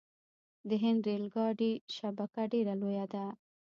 [0.69, 3.25] د هند ریل ګاډي شبکه ډیره لویه ده.